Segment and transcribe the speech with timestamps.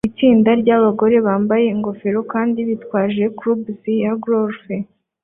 [0.09, 3.67] Itsinda ryabasore bambaye ingofero kandi bitwaje clubs
[4.01, 4.59] za golf